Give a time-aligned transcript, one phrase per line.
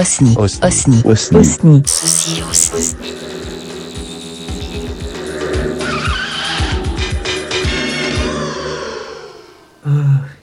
[0.00, 0.34] Osni.
[0.38, 0.64] Osni.
[0.64, 1.02] Osni.
[1.04, 1.38] Osni.
[1.38, 1.82] Osni.
[1.84, 2.96] Ceci Osni.
[9.84, 9.90] Ah,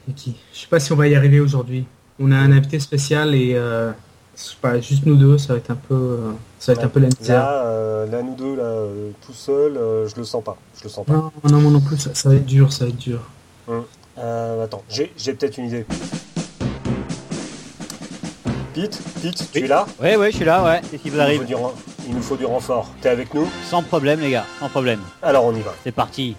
[0.07, 1.87] je sais pas si on va y arriver aujourd'hui.
[2.19, 3.91] On a un invité spécial et euh,
[4.35, 6.85] je sais pas, juste nous deux, ça va être un peu, euh, ça va être
[6.85, 7.39] un peu la misère.
[7.39, 10.55] Là, euh, là, nous deux, là, euh, tout seul, euh, je le sens pas.
[10.77, 11.13] Je le sens pas.
[11.13, 13.21] Non, non, moi non plus, ça, ça va être dur, ça va être dur.
[14.19, 15.85] Euh, attends, j'ai j'ai peut-être une idée.
[18.77, 19.63] Pete, Pete, tu Oui.
[19.65, 20.81] es là Ouais, ouais, je suis là, ouais.
[20.91, 21.55] Qu'est-ce qui vous il nous, faut arrive du,
[22.09, 22.87] il nous faut du renfort.
[23.01, 24.99] T'es avec nous Sans problème, les gars, sans problème.
[25.23, 25.73] Alors on y va.
[25.83, 26.35] C'est parti.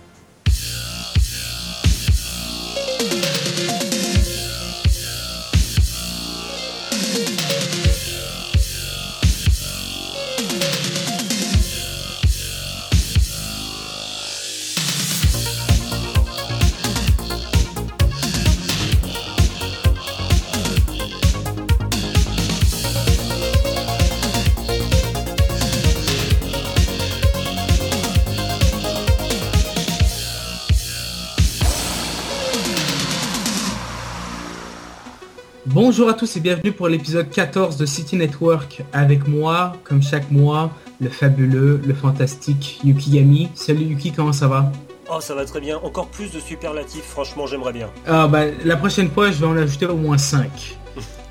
[35.98, 40.30] Bonjour à tous et bienvenue pour l'épisode 14 de City Network avec moi, comme chaque
[40.30, 43.48] mois, le fabuleux, le fantastique Yuki Yami.
[43.56, 44.70] Salut Yuki, comment ça va?
[45.10, 45.76] Oh, ça va très bien.
[45.78, 47.90] Encore plus de superlatifs, franchement, j'aimerais bien.
[48.06, 50.78] Ah bah, la prochaine fois, je vais en ajouter au moins 5.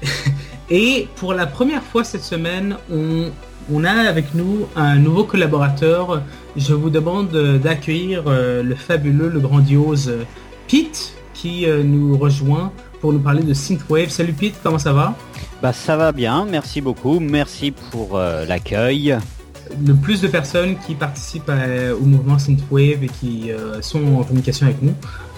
[0.69, 3.31] Et pour la première fois cette semaine, on,
[3.71, 6.23] on a avec nous un nouveau collaborateur.
[6.57, 7.31] Je vous demande
[7.63, 10.11] d'accueillir euh, le fabuleux, le grandiose
[10.67, 14.09] Pete qui euh, nous rejoint pour nous parler de Synthwave.
[14.09, 15.15] Salut Pete, comment ça va?
[15.61, 17.19] Bah, ça va bien, merci beaucoup.
[17.19, 19.17] Merci pour euh, l'accueil.
[19.85, 24.23] Le plus de personnes qui participent à- au mouvement Synthwave et qui euh, sont en
[24.23, 24.93] communication avec nous,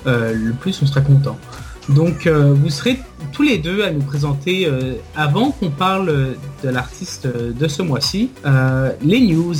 [0.07, 1.37] euh, le plus on sera content.
[1.89, 2.99] Donc euh, vous serez
[3.33, 8.31] tous les deux à nous présenter, euh, avant qu'on parle de l'artiste de ce mois-ci,
[8.45, 9.53] euh, les news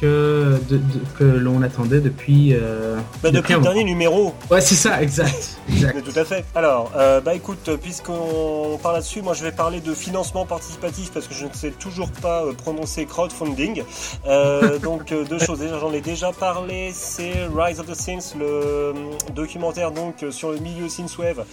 [0.00, 0.82] que, de- de-
[1.18, 2.54] que l'on attendait depuis...
[2.54, 5.58] euh, Bah, depuis le dernier numéro, Ouais c'est ça, exact.
[5.68, 5.94] exact.
[5.96, 6.44] Mais tout à fait.
[6.54, 6.92] Alors,
[7.24, 11.46] bah écoute, puisqu'on parle là-dessus, moi je vais parler de financement participatif parce que je
[11.46, 13.82] ne sais toujours pas prononcer crowdfunding.
[14.82, 15.58] Donc deux choses.
[15.60, 16.90] Déjà, j'en ai déjà parlé.
[16.92, 18.92] C'est Rise of the Synths, le
[19.34, 21.44] documentaire donc sur le milieu synthwave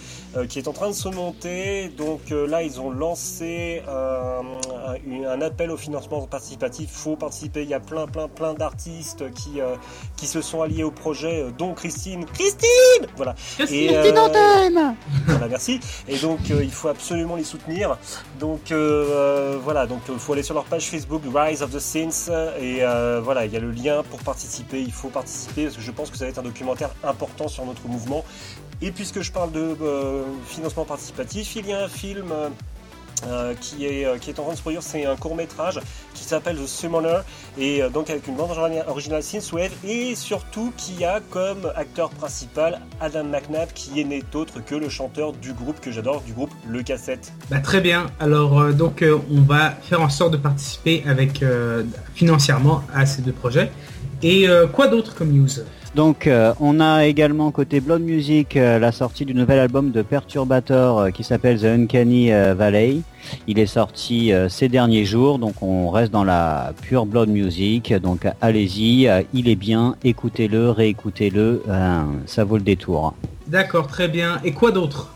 [0.48, 1.51] qui est en train de se monter.
[1.96, 4.40] Donc euh, là, ils ont lancé euh,
[4.86, 6.90] un, un appel au financement participatif.
[6.90, 7.62] Faut participer.
[7.62, 9.76] Il y a plein, plein, plein d'artistes qui euh,
[10.16, 12.24] qui se sont alliés au projet, dont Christine.
[12.26, 13.34] Christine, voilà.
[13.70, 14.12] Et, euh,
[15.26, 15.80] voilà, merci.
[16.08, 17.98] Et donc, il faut absolument les soutenir.
[18.38, 22.30] Donc, voilà, donc il faut aller sur leur page Facebook, Rise of the Sins.
[22.60, 24.80] Et euh, voilà, il y a le lien pour participer.
[24.80, 27.64] Il faut participer parce que je pense que ça va être un documentaire important sur
[27.64, 28.24] notre mouvement.
[28.82, 32.30] Et puisque je parle de euh, financement participatif, il y a un film.
[32.32, 32.48] euh,
[33.28, 35.78] euh, qui, est, qui est en train de se produire, c'est un court métrage
[36.12, 37.18] qui s'appelle The Summoner
[37.56, 38.50] et donc avec une bande
[38.88, 44.74] originale- Synthwave et surtout qui a comme acteur principal Adam McNabb qui n'est autre que
[44.74, 47.32] le chanteur du groupe que j'adore, du groupe Le Cassette.
[47.48, 48.08] Bah, très bien.
[48.18, 51.44] Alors donc on va faire en sorte de participer avec
[52.16, 53.70] financièrement à ces deux projets.
[54.24, 55.60] Et quoi d'autre comme news?
[55.94, 60.00] Donc, euh, on a également côté Blood Music euh, la sortie du nouvel album de
[60.00, 63.00] Perturbator euh, qui s'appelle The Uncanny Valley.
[63.46, 67.94] Il est sorti ces derniers jours, donc on reste dans la pure Blood Music.
[67.94, 71.62] Donc, allez-y, il est bien, écoutez-le, réécoutez-le,
[72.26, 73.14] ça vaut le détour.
[73.46, 74.40] D'accord, très bien.
[74.44, 75.14] Et quoi d'autre?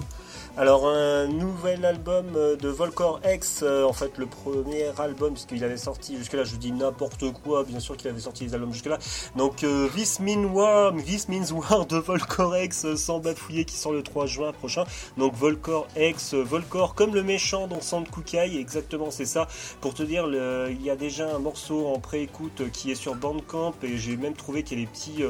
[0.58, 5.62] Alors un nouvel album euh, de Volcor X, euh, en fait le premier album puisqu'il
[5.62, 8.72] avait sorti jusque là je dis n'importe quoi, bien sûr qu'il avait sorti les albums
[8.72, 8.96] jusque là.
[9.36, 13.92] Donc euh, This Mean War, This Means War de Volcor X sans bafouiller qui sort
[13.92, 14.84] le 3 juin prochain.
[15.18, 19.48] Donc Volcor X, Volcor comme le méchant dans Sand Kukai, exactement c'est ça.
[19.82, 20.26] Pour te dire,
[20.70, 24.34] il y a déjà un morceau en pré-écoute qui est sur Bandcamp et j'ai même
[24.34, 25.22] trouvé qu'il y a des petits,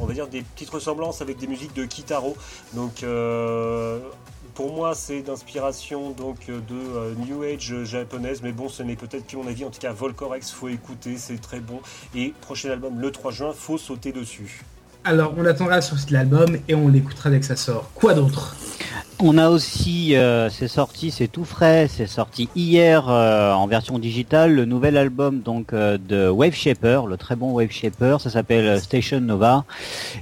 [0.00, 2.36] on va dire des petites ressemblances avec des musiques de Kitaro.
[2.74, 4.00] Donc euh,
[4.60, 9.26] pour moi, c'est d'inspiration donc de euh, New Age japonaise, mais bon, ce n'est peut-être
[9.26, 9.64] que mon avis.
[9.64, 11.80] En tout cas, Volcorex, faut écouter, c'est très bon.
[12.14, 14.62] Et prochain album le 3 juin, faut sauter dessus.
[15.04, 17.90] Alors on attendra la sortie de l'album et on l'écoutera dès que ça sort.
[17.94, 18.56] Quoi d'autre?
[19.22, 23.98] On a aussi, euh, c'est sorti, c'est tout frais, c'est sorti hier euh, en version
[23.98, 28.30] digitale, le nouvel album donc euh, de Wave Shaper, le très bon Wave Shaper, ça
[28.30, 29.64] s'appelle Station Nova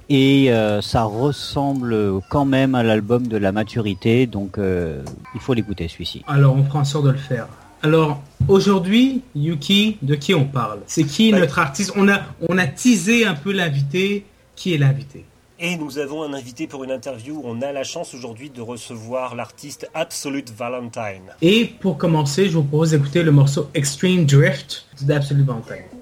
[0.08, 5.00] et euh, ça ressemble quand même à l'album de la maturité, donc euh,
[5.34, 6.24] il faut l'écouter celui-ci.
[6.26, 7.46] Alors on fera en sorte de le faire.
[7.84, 10.81] Alors aujourd'hui, Yuki, de qui on parle?
[10.88, 11.38] C'est qui Ouais.
[11.38, 11.92] notre artiste?
[11.94, 14.24] On a, on a teasé un peu l'invité.
[14.58, 15.25] Qui est l'invité?
[15.60, 17.40] Et nous avons un invité pour une interview.
[17.44, 21.32] On a la chance aujourd'hui de recevoir l'artiste Absolute Valentine.
[21.40, 25.97] Et pour commencer, je vous propose d'écouter le morceau Extreme Drift d'Absolute Valentine.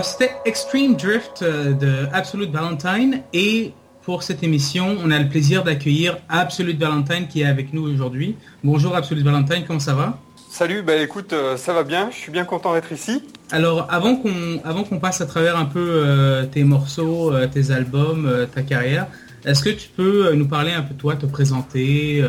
[0.00, 3.20] Alors c'était Extreme Drift euh, de Absolute Valentine.
[3.34, 7.82] Et pour cette émission, on a le plaisir d'accueillir Absolute Valentine qui est avec nous
[7.82, 8.34] aujourd'hui.
[8.64, 10.18] Bonjour Absolute Valentine, comment ça va?
[10.50, 13.22] Salut, bah écoute, euh, ça va bien, je suis bien content d'être ici.
[13.50, 18.46] Alors avant qu'on avant qu'on passe à travers un peu euh, tes morceaux, tes albums,
[18.54, 19.06] ta carrière,
[19.44, 22.24] est-ce que tu peux nous parler un peu de toi, te présenter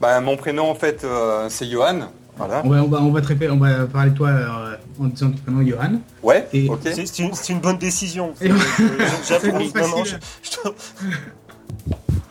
[0.00, 1.04] bah, mon prénom en fait
[1.50, 2.10] c'est Johan,
[2.40, 6.00] on, va, on, va, on va parler de toi euh, en disant ton prénom Johan.
[6.22, 8.34] Ouais, C'est une, bonne décision.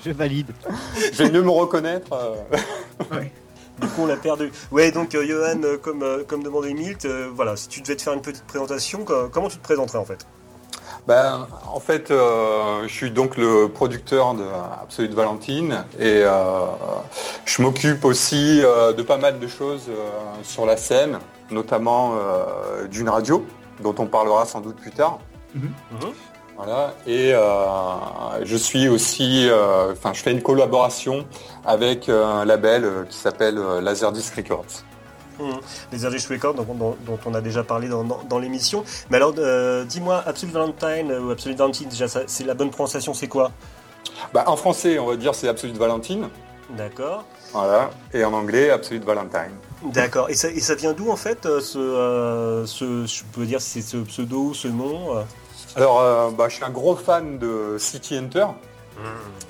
[0.05, 0.11] je...
[0.11, 0.47] valide.
[1.13, 2.11] Je vais mieux me reconnaître.
[2.13, 2.35] Euh.
[3.79, 4.51] Du coup, on l'a perdu.
[4.71, 8.21] Ouais, donc euh, Johan, comme, comme demandé Milt, voilà, si tu devais te faire une
[8.21, 10.27] petite présentation, comment tu te présenterais en fait?
[11.09, 14.43] Ben, en fait, euh, je suis donc le producteur de
[14.79, 16.67] Absolute Valentine et euh,
[17.45, 19.89] je m'occupe aussi euh, de pas mal de choses
[20.43, 21.17] sur la scène,
[21.49, 22.13] notamment
[22.91, 23.43] d'une radio
[23.81, 25.17] dont on parlera sans doute plus tard.
[25.55, 25.71] Mhm.
[25.93, 26.13] Mhm.
[26.57, 26.93] Voilà.
[27.07, 27.33] Et
[28.43, 29.49] je suis aussi,
[29.91, 31.25] enfin, je fais une collaboration
[31.65, 34.83] avec un label qui s'appelle Laserdisc Records.
[35.91, 38.83] Les Irish Records dont, dont, on a déjà parlé dans, l'émission.
[39.09, 43.27] Mais alors, euh, dis-moi, Absolute Valentine ou Absolute Valentine, déjà, c'est la bonne prononciation, c'est
[43.27, 43.51] quoi?
[44.33, 46.29] Bah, En français, on va dire c'est Absolute Valentine.
[46.71, 47.25] D'accord.
[47.53, 47.89] Voilà.
[48.13, 49.55] Et en anglais, Absolute Valentine.
[49.85, 50.29] D'accord.
[50.29, 53.61] Et ça, et ça vient d'où en fait euh, ce, euh, ce, je peux dire
[53.61, 55.21] c'est ce pseudo, ce nom euh?
[55.75, 58.47] Alors, euh, bah, je suis un gros fan de City Hunter.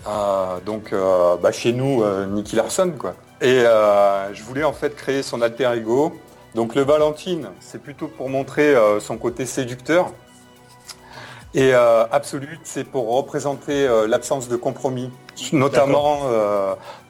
[0.07, 3.15] Euh, donc, euh, bah, chez nous, euh, Nicky Larson, quoi.
[3.41, 6.19] Et euh, je voulais en fait créer son alter ego.
[6.55, 10.11] Donc, le Valentine, c'est plutôt pour montrer euh, son côté séducteur.
[11.53, 15.11] Et euh, Absolute, c'est pour représenter euh, l'absence de compromis,
[15.53, 16.21] notamment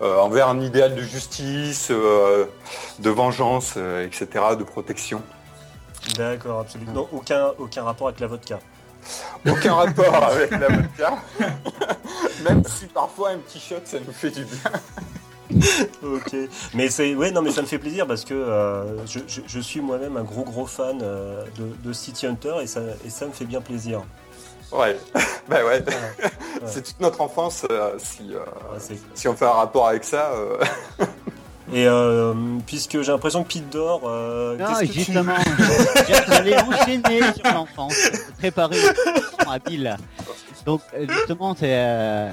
[0.02, 5.22] envers un idéal de justice, de vengeance, etc., de protection.
[6.16, 6.94] D'accord, absolument.
[6.94, 8.60] Non, aucun, aucun rapport avec la vodka.
[9.48, 11.18] Aucun rapport avec la vodka.
[12.44, 14.72] Même si parfois un petit shot, ça nous fait du bien.
[16.04, 16.36] Ok.
[16.74, 19.60] Mais c'est, ouais, non, mais ça me fait plaisir parce que euh, je, je- je
[19.60, 23.26] suis moi-même un gros gros fan euh, de, de City Hunter et ça, et ça
[23.26, 24.02] me fait bien plaisir.
[24.72, 24.98] Ouais,
[25.50, 25.84] bah ouais.
[26.66, 27.66] C'est toute notre enfance.
[27.72, 28.40] euh, si, euh,
[28.72, 30.58] Ouais, c'est- si on fait un rapport avec ça, euh,
[31.72, 32.34] Et euh,
[32.66, 35.36] puisque j'ai l'impression que Pete dort, euh, Non, qu'est-ce que tu- justement,
[36.28, 37.96] j'allais enchaîner sur l'enfance,
[38.40, 39.98] préparer question habile.
[40.70, 42.32] Donc, euh, justement, euh,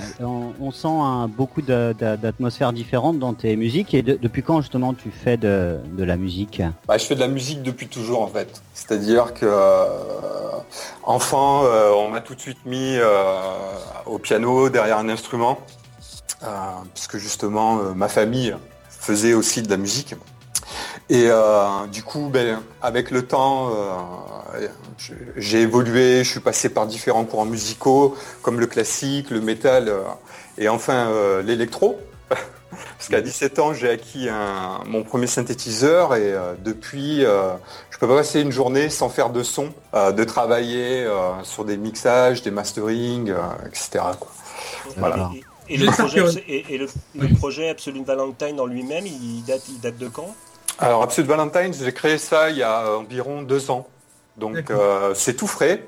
[0.60, 3.94] on, sent beaucoup d'atmosphères différentes dans tes musiques.
[3.94, 6.60] Et de- depuis quand, justement, tu fais de, la musique?
[6.86, 8.60] Bah, je fais de la musique depuis toujours en fait.
[8.74, 9.86] C'est-à-dire que euh,
[11.02, 11.62] enfant,
[11.96, 12.98] on m'a tout de suite mis
[14.04, 15.58] au piano derrière un instrument,
[16.42, 16.46] euh,
[16.92, 18.54] puisque justement ma famille
[18.90, 20.14] faisait aussi de la musique.
[21.08, 24.68] Et euh, du coup, ben, avec le temps, euh,
[25.36, 30.02] j'ai évolué, je suis passé par différents courants musicaux, comme le classique, le métal euh,
[30.58, 31.98] et enfin euh, l'électro.
[32.98, 37.52] Parce qu'à 17 ans, j'ai acquis un- mon premier synthétiseur et euh, depuis, euh,
[37.90, 41.64] je peux pas passer une journée sans faire de son, euh, de travailler euh, sur
[41.64, 44.04] des mixages, des masterings, euh, etc.
[44.18, 44.32] quoi.
[44.96, 45.30] Voilà.
[45.32, 47.28] Et, et le projet, et, et le, le Oui.
[47.28, 50.34] projet Absolute Valentine en lui-même, il date, il date de quand?
[50.78, 53.86] Alors Absolute Valentine, j'ai créé ça il y a environ deux ans.
[54.36, 55.86] Donc euh, c'est tout frais.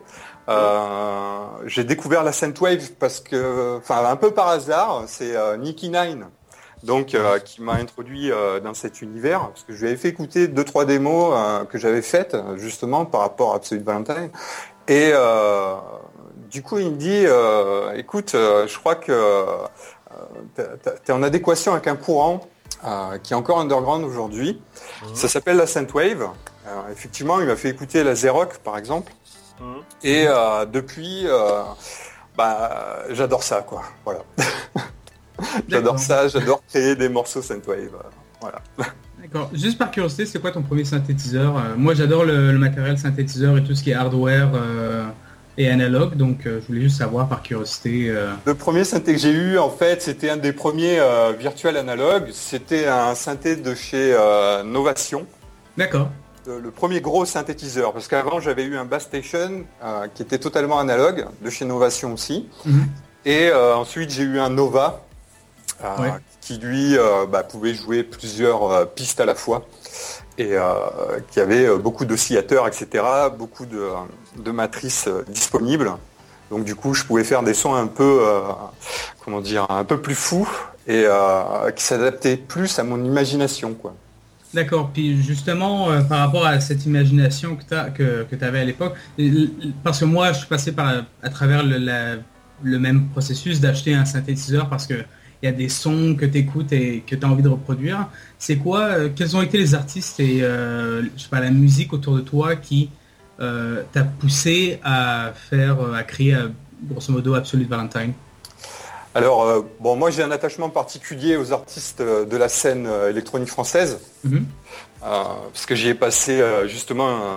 [0.48, 5.90] Euh, j'ai découvert la Synthwave parce que, enfin un peu par hasard, c'est euh, Nicky
[5.90, 6.28] Nine,
[6.84, 7.14] donc
[7.44, 8.30] qui m'a introduit
[8.64, 11.34] dans cet univers parce que je lui avais fait écouter deux trois démos
[11.68, 14.30] que j'avais faites justement par rapport à Absolute Valentine
[14.86, 15.12] et
[16.50, 17.26] du coup il me dit,
[17.98, 19.58] écoute, je crois que
[20.56, 22.40] tu es en adéquation avec un courant
[22.84, 24.60] euh, qui est encore underground aujourd'hui.
[25.14, 26.28] Ça s'appelle la Synthwave.
[26.66, 29.12] Alors, effectivement, il m'a fait écouter la Xerox, par exemple.
[29.60, 29.76] Mhm.
[30.04, 31.62] Et euh, depuis, euh,
[32.36, 33.82] bah, j'adore ça, quoi.
[34.04, 34.20] Voilà.
[35.68, 37.94] j'adore ça, j'adore créer des morceaux Synthwave.
[37.94, 38.08] euh,
[38.40, 38.58] Voilà.
[39.20, 39.50] D'accord.
[39.52, 41.56] Juste par curiosité, c'est quoi ton premier synthétiseur?
[41.56, 45.04] Euh, Moi, j'adore le, le matériel synthétiseur et tout ce qui est hardware euh,
[45.58, 48.08] et analogue, donc euh, je voulais juste savoir par curiosité.
[48.08, 51.76] euh, Le premier synthé que j'ai eu, en fait, c'était un des premiers euh, virtuels
[51.76, 52.28] analogues.
[52.32, 54.16] C'était un synthé de chez
[54.64, 55.26] Novation.
[55.76, 56.08] D'accord.
[56.46, 59.64] Le premier gros synthétiseur, parce qu'avant j'avais eu un Bass Station
[60.14, 62.48] qui était totalement analogue, de chez Novation aussi.
[62.64, 62.86] Mhm.
[63.26, 65.04] Et ensuite j'ai eu un Nova,
[65.98, 66.10] Ouais.
[66.40, 66.96] qui lui
[67.30, 69.66] bah, pouvait jouer plusieurs pistes à la fois,
[70.38, 70.62] et euh,
[71.30, 73.04] qui avait euh, beaucoup d'oscillateurs, etc.,
[73.36, 73.82] beaucoup de,
[74.38, 75.92] de matrices euh, disponibles.
[76.50, 78.40] Donc du coup je pouvais faire des sons un peu, euh,
[79.24, 80.48] comment dire, un peu plus fous,
[80.86, 83.94] et euh, qui s'adaptaient plus à mon imagination, quoi.
[84.54, 84.90] D'accord.
[84.94, 88.94] Puis justement, euh, par rapport à cette imagination que tu que, que avais à l'époque,
[89.84, 94.70] parce que moi, je suis passé par, à travers le même processus d'acheter un synthétiseur
[94.70, 94.94] parce que
[95.42, 98.08] il y a des sons que tu écoutes et que tu as envie de reproduire.
[98.38, 101.92] C'est quoi, euh, quels ont été les artistes et euh, je sais pas, la musique
[101.92, 102.90] autour de toi qui
[103.40, 106.36] euh, t'a poussé à faire, à créer
[106.90, 108.12] grosso modo Absolute Valentine?
[109.14, 114.44] Alors, bon, moi j'ai un attachement particulier aux artistes de la scène électronique française, Mhm.
[115.02, 117.36] euh, parce que j'y ai passé justement euh,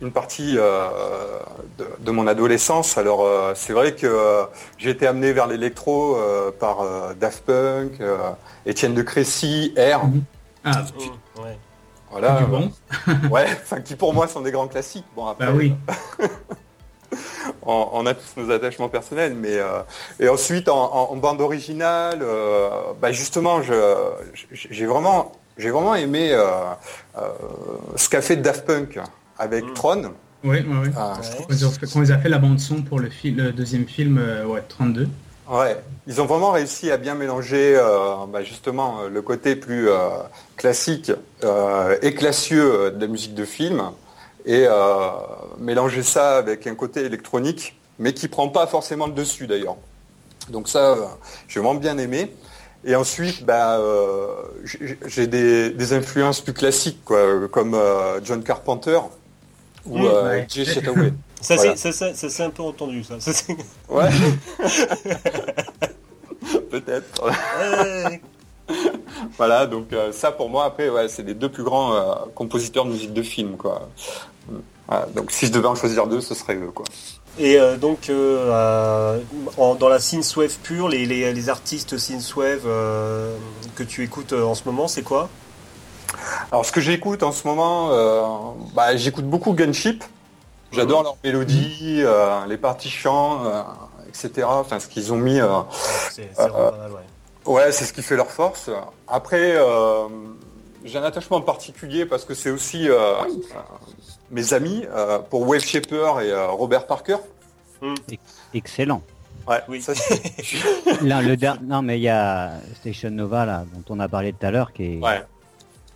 [0.00, 0.88] une partie euh,
[1.78, 2.96] de, de mon adolescence.
[2.98, 4.44] Alors, euh, c'est vrai que euh,
[4.78, 8.18] j'ai été amené vers l'électro euh, par euh, Daft Punk, euh,
[8.66, 10.22] Étienne de Crécy, R, Mhm.
[10.64, 11.58] Ah, Mhm, ouais.
[12.10, 12.72] voilà, du bon.
[13.30, 15.04] ouais, enfin qui pour moi sont des grands classiques.
[15.14, 15.74] Bon, après, Bah oui.
[17.66, 19.80] on, on a tous nos attachements personnels, mais euh,
[20.18, 22.70] et ensuite en, en- en bande originale, euh,
[23.00, 23.60] bah justement,
[24.52, 26.44] j'ai vraiment, j'ai vraiment aimé euh,
[27.18, 27.28] euh,
[27.96, 28.98] ce qu'a fait Daft Punk
[29.38, 29.74] avec Mm.
[29.74, 30.02] Tron.
[30.44, 30.88] Oui, oui, oui.
[30.88, 30.92] Ouais.
[31.22, 31.54] je trouve Quand
[32.02, 33.08] ils ont fait, la bande son pour le,
[33.52, 35.08] deuxième film, euh, ouais, 32.
[35.48, 35.76] Ouais,
[36.06, 40.08] ils ont vraiment réussi à bien mélanger euh, bah, justement euh, le côté plus euh,
[40.56, 41.12] classique
[41.44, 43.82] euh, et classieux de la musique de film
[44.46, 45.08] et euh,
[45.58, 49.76] mélanger ça avec un côté électronique, mais qui prend pas forcément le dessus d'ailleurs.
[50.50, 50.96] Donc ça,
[51.48, 52.34] j'ai vraiment bien aimé.
[52.86, 54.26] Et ensuite, bah, euh,
[55.06, 58.98] j'ai des, des influences plus classiques, quoi, comme euh, John Carpenter
[59.86, 60.46] ou Mmh, euh, ouais.
[60.48, 61.12] Jay Chataway.
[61.40, 61.76] Ça, Voilà.
[61.76, 63.16] c'est- ça, ça, ça, c'est un peu entendu, ça.
[63.90, 64.08] Ouais.
[66.70, 67.22] Peut-être.
[67.24, 68.20] Ouais.
[69.36, 72.84] Voilà, donc euh, ça pour moi après, ouais, c'est les deux plus grands euh, compositeurs
[72.86, 73.88] de musique de film, quoi.
[74.88, 76.84] Voilà, donc si je devais en choisir deux, ce serait eux, quoi.
[77.38, 79.18] Et euh, donc, euh,
[79.58, 83.34] en- dans la synthwave pure, les, les, les artistes synthwave euh,
[83.74, 85.28] que tu écoutes euh, en ce moment, c'est quoi?
[86.54, 88.22] Alors ce que j'écoute en ce moment, euh,
[88.76, 90.04] bah, j'écoute beaucoup Gunship.
[90.70, 93.62] J'adore leurs mélodies, euh, les parties chants, euh,
[94.08, 94.46] etc.
[94.48, 95.40] Enfin, ce qu'ils ont mis.
[95.40, 95.48] euh,
[96.12, 96.46] C'est ouais.
[97.44, 98.70] Ouais, c'est ce qui fait leur force.
[99.08, 100.06] Après, euh,
[100.84, 103.24] j'ai un attachement particulier parce que c'est aussi euh, euh,
[104.30, 107.16] mes amis euh, pour Wave Shaper et euh, Robert Parker.
[108.54, 109.02] Excellent.
[109.48, 109.82] Ouais, Oui.
[109.82, 113.98] ça, c'est- Là, le der- Non, mais il y a Station Nova, là, dont on
[113.98, 114.98] a parlé tout à l'heure, qui, est...
[115.00, 115.20] ouais.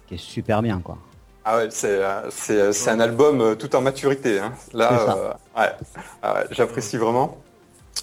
[0.08, 0.96] Qui est super bien, quoi.
[1.44, 4.38] Ah ouais, c'est euh, c'est c'est un album euh, tout en maturité.
[4.40, 4.52] hein.
[4.74, 5.72] Là, euh, ouais,
[6.22, 7.38] Ah ouais, j'apprécie vraiment.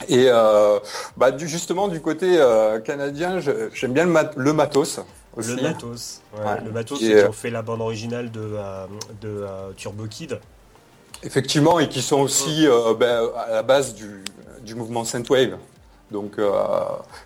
[0.09, 0.79] Et euh,
[1.15, 4.99] bah, du, justement du côté euh, canadien, je- j'aime bien le, mat- le matos
[5.37, 5.55] aussi.
[5.55, 6.21] Le matos.
[6.37, 6.61] Ouais, Ouais.
[6.65, 8.85] Le matos, Et, c'est qui euh, ont fait la bande originale de, euh,
[9.21, 10.39] de euh, Turbo Kid.
[11.23, 14.23] Effectivement, et qui sont aussi euh, ben, à la base du,
[14.63, 15.57] du mouvement Synthwave.
[16.11, 16.51] Donc euh,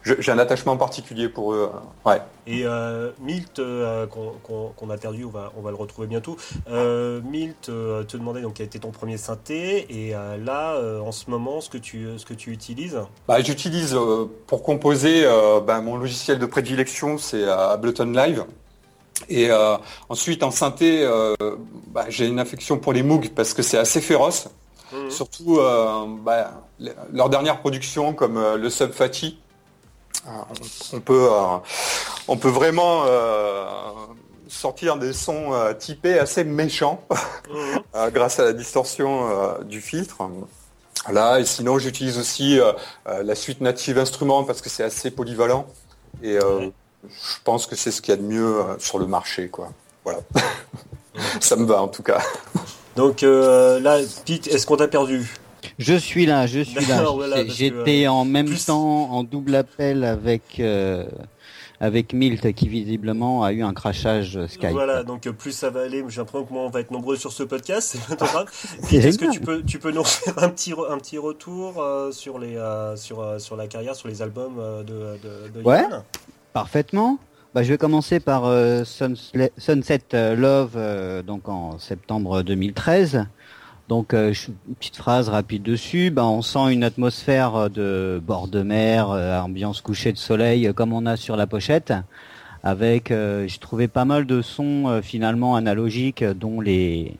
[0.04, 1.70] j'ai un attachement particulier pour eux.
[1.74, 2.22] euh, Ouais.
[2.48, 6.38] Et euh, Milt, euh, qu'on qu'on a perdu, on va, on va le retrouver bientôt.
[6.68, 9.86] Milt te demandait donc quel était ton premier synthé.
[9.90, 13.00] Et là, en ce moment, ce que tu, ce que tu utilises.
[13.28, 13.98] Bah, J'utilise
[14.48, 15.24] pour composer
[15.68, 18.46] ben, mon logiciel de prédilection, c'est Ableton Live.
[19.28, 19.50] Et
[20.08, 21.06] ensuite en synthé,
[21.88, 24.48] bah, j'ai une affection pour les Moog parce que c'est assez féroce.
[24.92, 25.12] Mhm.
[25.12, 26.52] Surtout euh, bah,
[27.14, 29.40] leur dernière production comme euh, le Sub Fati.
[30.28, 30.32] Euh,
[30.94, 31.58] on peut, euh,
[32.28, 33.04] on peut vraiment
[34.48, 37.02] sortir des sons typés assez méchants
[37.50, 38.10] Mhm.
[38.12, 39.30] grâce à la distorsion
[39.64, 40.18] du filtre.
[41.10, 42.74] Là, et sinon j'utilise aussi euh,
[43.24, 45.66] la suite Native Instruments parce que c'est assez polyvalent.
[46.22, 46.72] Et euh, Ouais.
[47.08, 49.48] je pense que c'est ce qu'il y a de mieux euh, sur le marché.
[49.48, 49.70] Quoi.
[50.04, 50.20] Voilà.
[51.40, 52.22] Ça me va en tout cas.
[52.96, 55.30] Donc euh, là, Pete, est-ce qu'on t'a perdu?
[55.78, 57.04] Je suis là, je suis là.
[57.14, 61.06] Voilà, J'étais en même plus- temps en double appel avec euh,
[61.82, 64.72] avec Milt qui visiblement a eu un crachage Skype.
[64.72, 67.16] Voilà, donc euh, plus ça va aller, j'ai l'impression que moi on va être nombreux
[67.16, 67.98] sur ce podcast,
[68.90, 72.12] Pete, Est-ce que tu peux, tu peux nous faire un petit, un petit retour euh,
[72.12, 74.94] sur, les, euh, sur, euh, sur la carrière, sur les albums euh, de,
[75.54, 75.82] de, de Ouais.
[75.82, 76.04] Yann?
[76.52, 77.18] Parfaitement.
[77.56, 83.26] Bah, je vais commencer par euh, Sunset euh, Love, euh, donc en septembre 2013.
[83.90, 84.36] Donc, euh,
[84.68, 86.12] une petite phrase rapide dessus.
[86.12, 90.72] Bah, on sent une atmosphère euh, de bord de mer, euh, ambiance coucher de soleil,
[90.76, 91.92] comme on a sur la pochette.
[92.62, 97.18] Avec, j'ai trouvé pas mal de sons finalement analogiques, dont les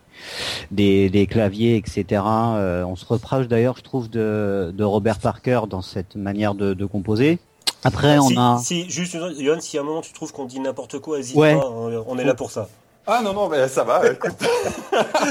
[0.70, 2.22] des, des claviers, etc.
[2.22, 6.86] On se reproche d'ailleurs, je trouve, de, de Robert Parker dans cette manière de, de
[6.86, 7.40] composer.
[7.84, 10.60] Après, on si, a si, juste, Yann, si à un moment tu trouves qu'on dit
[10.60, 11.56] n'importe quoi, hésite Ouais.
[11.56, 12.68] pas, on est là pour ça.
[13.08, 14.02] Ah non, non, mais ça va.
[14.12, 14.34] Écoute,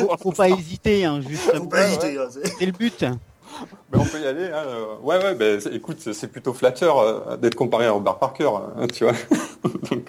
[0.01, 1.21] faut, faut pas hésiter, hein,
[1.55, 2.19] Faut pas hésiter.
[2.19, 3.03] hein, c'est- le but.
[3.93, 4.47] mais on peut y aller.
[4.47, 4.65] Hein.
[4.67, 8.87] euh, Ouais, ouais, ben, écoute, c'est- plutôt flatteur euh, d'être comparé à Robert Parker, hein,
[8.93, 9.13] tu vois.
[9.91, 10.09] Donc,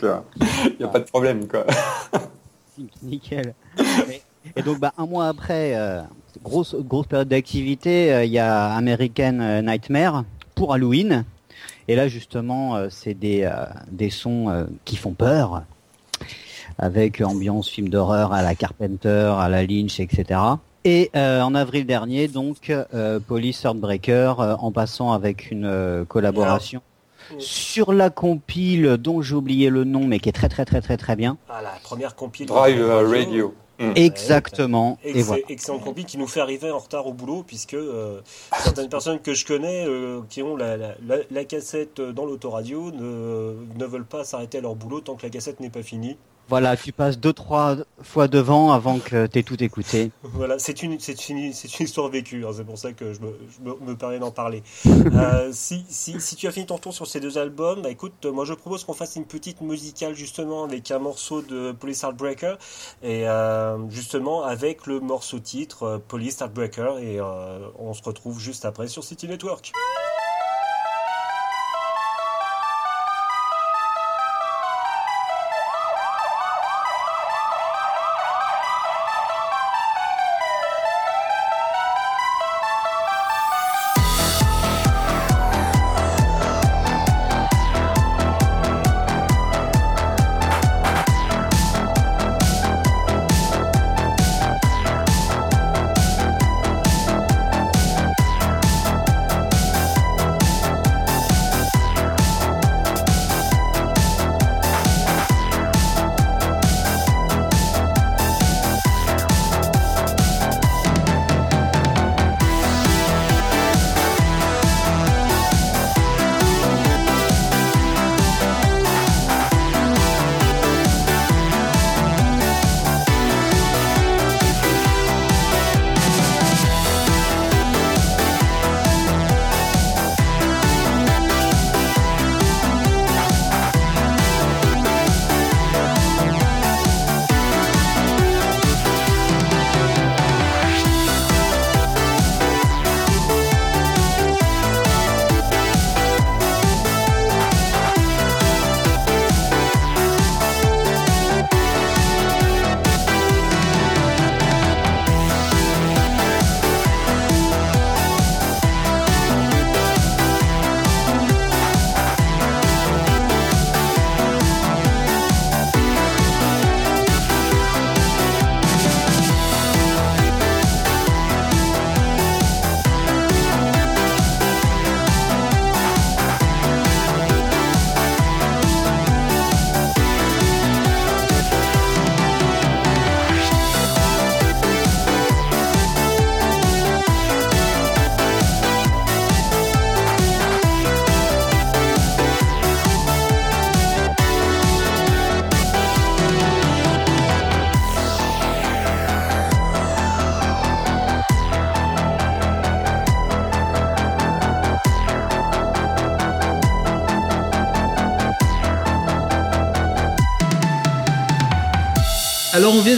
[0.65, 1.65] il n'y a pas de problème, quoi.
[3.03, 3.53] Nickel.
[4.09, 4.21] Et,
[4.55, 6.01] et donc, bah, un mois après, euh,
[6.41, 10.23] grosse, grosse période d'activité, euh, il y a American euh, Nightmare
[10.55, 11.25] pour Halloween.
[11.89, 15.63] Et là, justement, euh, c'est des, euh, des sons euh, qui font peur,
[16.77, 20.39] avec ambiance film d'horreur à la Carpenter, à la Lynch, etc.
[20.85, 26.05] Et euh, en avril dernier, donc, euh, Police Heartbreaker, euh, en passant avec une euh,
[26.05, 26.81] collaboration
[27.31, 30.81] Alors, sur la compile dont j'ai oublié le nom, mais qui est très très très
[30.81, 31.37] très très bien.
[31.49, 32.45] Ah, la première compile.
[32.45, 33.55] Drive euh, Radio.
[33.79, 33.93] Mm.
[33.95, 34.97] Exactement.
[35.03, 35.43] Et Excellent, voilà.
[35.49, 38.19] excellent compil qui nous fait arriver en retard au boulot puisque euh,
[38.59, 42.91] certaines personnes que je connais euh, qui ont la, la, la- la cassette dans l'autoradio
[42.91, 46.17] ne, ne veulent pas s'arrêter à leur boulot tant que la cassette n'est pas finie.
[46.49, 50.11] Voilà, tu passes deux trois fois devant avant que t'aies tout écouté.
[50.23, 53.19] Voilà, c'est une, c'est une, c'est une histoire vécue, hein, c'est pour ça que je
[53.19, 54.63] me, je me, me permets d'en parler.
[55.19, 58.25] Euh, si, si, si tu as fini ton tour sur ces deux albums, bah écoute,
[58.25, 62.57] moi je propose qu'on fasse une petite musicale justement avec un morceau de Police Heartbreaker
[63.01, 67.19] et euh, justement avec le morceau titre euh, Police Heartbreaker et
[67.79, 69.71] on se retrouve juste après sur City Network.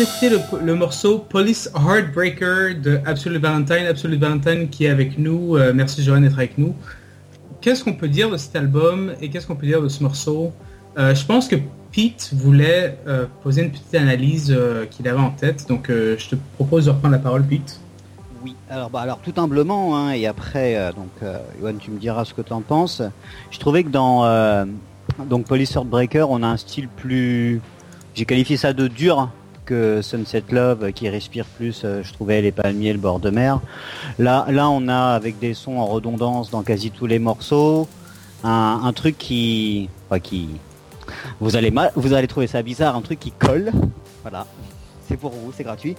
[0.01, 0.31] D'écouter
[0.63, 3.85] le, morceau Police Heartbreaker de Absolute Valentine.
[3.87, 5.57] Absolute Valentine qui est avec nous.
[5.57, 6.73] Euh, merci Joanne d'être avec nous.
[7.61, 10.53] Qu'est-ce qu'on peut dire de cet album et qu'est-ce qu'on peut dire de ce morceau?
[10.97, 11.55] Euh, Je pense que
[11.91, 14.57] Pete voulait euh, poser une petite analyse
[14.89, 15.67] qu'il avait en tête.
[15.69, 17.79] Donc je te propose de reprendre la parole Pete.
[18.43, 21.29] Oui, alors, bah, alors tout humblement, hein, et après, donc,
[21.61, 23.03] Yoann, tu me diras ce que tu en penses.
[23.51, 24.65] Je trouvais que dans
[25.29, 27.61] donc Police Heartbreaker, on a un style plus,
[28.15, 29.29] j'ai qualifié ça de dur
[30.01, 31.81] Sunset Love, qui respire plus.
[31.83, 33.59] euh, je trouvais les palmiers, le bord de mer.
[34.19, 37.87] Là, là, on a avec des sons en redondance dans quasi tous les morceaux,
[38.43, 39.89] un, truc qui,
[40.23, 40.49] qui,
[41.39, 43.71] vous allez mal, vous allez trouver ça bizarre, un truc qui colle.
[44.23, 44.47] Voilà,
[45.07, 45.95] c'est pour vous, c'est gratuit.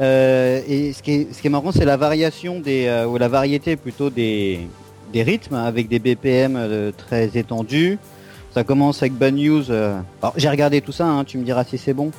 [0.00, 3.16] Euh, et ce qui est, ce qui est marrant, c'est la variation des, euh, ou
[3.16, 4.60] la variété plutôt des,
[5.12, 7.98] des rythmes avec des BPM très étendus.
[8.54, 9.70] Ça commence avec Bad News.
[9.70, 12.12] euh, alors, j'ai regardé tout ça, hein, tu me diras si c'est bon.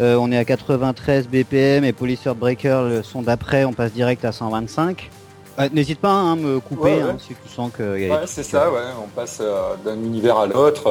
[0.00, 4.24] Euh, on est à 93 BPM et Police Breaker, le son d'après, on passe direct
[4.24, 5.10] à 125.
[5.58, 7.10] Euh, N'hésite pas hein, à me couper Ouais, ouais.
[7.10, 7.98] hein, si tu sens que.
[7.98, 8.80] y a des Ouais, c'est ça, ouais.
[9.02, 9.40] On passe
[9.84, 10.82] d'un univers à l'autre,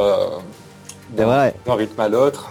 [1.15, 1.51] voilà.
[1.65, 2.49] d'un rythme à l'autre.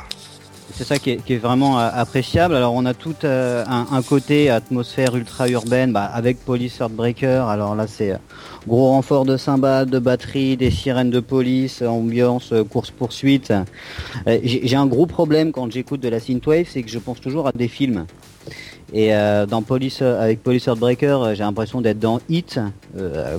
[0.76, 2.56] C'est ça qui est, vraiment euh, appréciable.
[2.56, 7.48] Alors on a tout euh, un, côté atmosphère ultra urbaine bah, avec Police Heartbreaker.
[7.48, 8.16] Alors là c'est euh,
[8.66, 13.52] gros renfort de cymbales, de batterie, des sirènes de police, ambiance course poursuite.
[14.26, 17.52] J'ai un gros problème quand j'écoute de la synthwave, c'est que je pense toujours à
[17.52, 18.06] des films.
[18.92, 19.10] Et
[19.48, 22.60] dans Police, avec Police Heartbreaker, j'ai l'impression d'être dans Hit,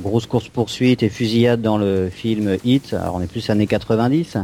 [0.02, 2.94] grosse course poursuite et fusillade dans le film Hit.
[2.94, 4.38] Alors on est plus années 90.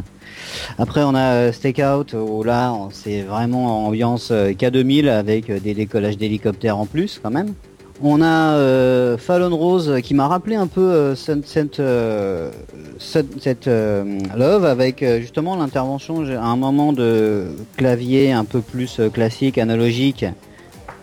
[0.78, 5.74] Après, on a euh, Stakeout, où là, c'est vraiment ambiance euh, K2000 avec euh, des
[5.74, 7.54] décollages d'hélicoptères en plus, quand même.
[8.04, 11.14] On a euh, Fallon Rose euh, qui m'a rappelé un peu euh,
[11.78, 12.50] euh,
[13.68, 19.08] euh, Love avec euh, justement l'intervention à un moment de clavier un peu plus euh,
[19.08, 20.24] classique, analogique,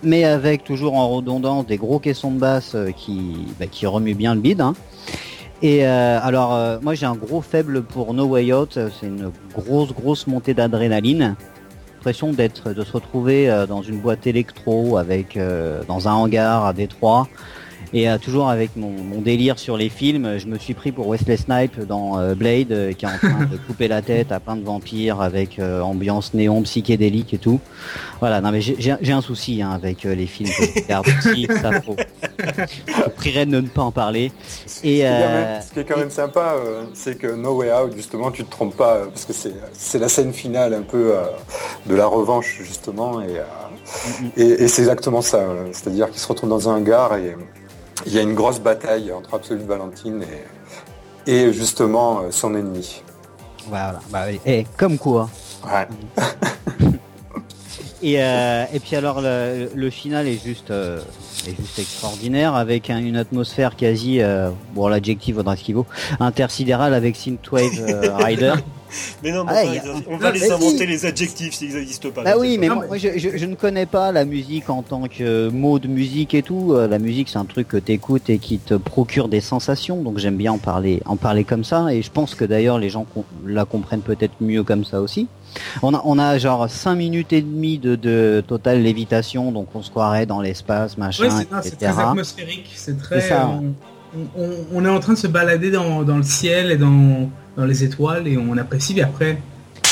[0.03, 4.15] mais avec toujours en redondance des gros caissons de basse euh, qui, bah, qui remuent
[4.15, 4.59] bien le bide.
[4.59, 4.73] hein.
[5.61, 8.77] Et euh, alors, euh, moi j'ai un gros faible pour No Way Out.
[8.77, 11.35] euh, C'est une grosse, grosse montée d'adrénaline.
[11.95, 16.65] L'impression d'être, de se retrouver euh, dans une boîte électro avec euh, dans un hangar
[16.65, 17.27] à Détroit.
[17.91, 21.07] Et euh, toujours avec mon, mon délire sur les films, je me suis pris pour
[21.07, 24.39] Wesley Snipe dans euh, Blade, euh, qui est en train de couper la tête à
[24.39, 27.59] plein de vampires avec ambiance néon psychédélique et tout.
[28.19, 31.81] Voilà, non mais j'ai- un souci hein, avec les films que je regarde aussi, ça
[31.81, 31.95] faut.
[32.37, 34.31] Je prierais de ne pas en parler.
[34.67, 36.55] Ce Et, qui est quand même- ce qui est quand même sympa,
[36.93, 39.33] c'est que No Way Out, justement, tu te trompes pas, parce que
[39.73, 41.13] c'est la scène finale un peu
[41.87, 43.43] de la revanche, justement, et, euh,
[44.37, 45.43] et, et c'est exactement ça.
[45.71, 47.35] C'est-à-dire qu'il se retrouve dans un hangar et
[48.05, 50.23] il y a une grosse bataille entre Absolute Valentine
[51.25, 53.01] et, et justement euh, son ennemi.
[53.67, 54.25] Voilà, bah.
[54.45, 55.29] Et comme quoi.
[55.65, 55.87] Ouais.
[58.01, 61.01] Et, euh, et puis alors le, le final est juste, euh,
[61.45, 65.85] est juste extraordinaire avec un- une atmosphère quasi, euh, bon l'adjectif vaudra ce qu'il vaut,
[66.21, 68.53] intersidérale avec Synthwave Rider.
[69.23, 70.85] Mais non, mais Ah, enfin, y a- on va les inventer si.
[70.87, 72.23] les adjectifs s'ils n'existent pas.
[72.23, 72.75] Bah oui, mais pas.
[72.75, 76.33] Moi, je, je- je ne connais pas la musique en tant que mot de musique
[76.33, 76.73] et tout.
[76.73, 80.01] Euh, La musique, c'est un truc que t'écoutes et qui te procure des sensations.
[80.01, 81.93] Donc j'aime bien en parler, en parler comme ça.
[81.93, 83.05] Et je pense que d'ailleurs les gens
[83.45, 85.27] la comprennent peut-être mieux comme ça aussi.
[85.81, 89.81] On a, on a genre 5 minutes et demie de, de totale lévitation, donc on
[89.81, 91.91] se croirait dans l'espace, machin, Ouais, c'est non, c'est etc.
[91.93, 92.71] très atmosphérique.
[92.75, 93.21] C'est très.
[93.21, 93.49] C'est ça.
[93.51, 93.73] on,
[94.73, 98.37] on- est en train de se balader dans, le ciel et dans, les étoiles et
[98.37, 98.93] on apprécie.
[98.95, 99.37] Mais après,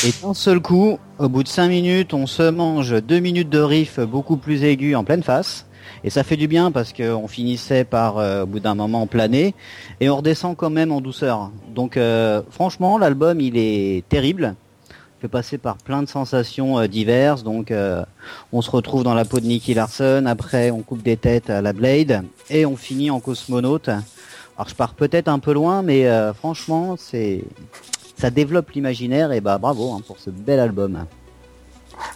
[0.06, 3.60] Et d'un seul coup, au bout de 5 minutes, on se mange 2 minutes de
[3.60, 5.66] riff beaucoup plus aigus en pleine face.
[6.04, 9.54] Et ça fait du bien parce qu'on finissait par, euh, au bout d'un moment, planer.
[10.00, 11.50] Et on redescend quand même en douceur.
[11.74, 14.54] Donc euh, franchement, l'album, il est terrible.
[15.20, 17.42] Fait passer par plein de sensations euh, diverses.
[17.42, 18.04] Donc euh,
[18.52, 20.24] on se retrouve dans la peau de Nicky Larson.
[20.26, 22.22] Après, on coupe des têtes à la Blade.
[22.50, 23.88] Et on finit en cosmonaute.
[23.88, 27.44] Alors je pars peut-être un peu loin, mais euh, franchement, c'est
[28.16, 31.06] ça développe l'imaginaire et bah bravo hein, pour ce bel album.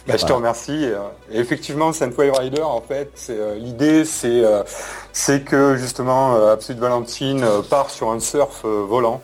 [0.07, 0.89] Bah, je te remercie.
[1.31, 4.63] Et effectivement, Sandwave Rider, en fait, euh, l'idée, c'est euh,
[5.11, 9.21] c'est que justement, euh, Absolute Valentine part sur un surf volant